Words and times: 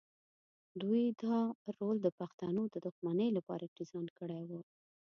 دوی 0.81 1.05
دا 1.23 1.37
رول 1.77 1.97
د 2.01 2.07
پښتنو 2.19 2.63
د 2.69 2.75
دښمنۍ 2.85 3.29
لپاره 3.37 3.71
ډیزاین 3.77 4.07
کړی 4.19 4.41
و. 4.49 4.51